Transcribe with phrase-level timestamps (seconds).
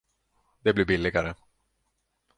[0.61, 1.33] Det blir billigare.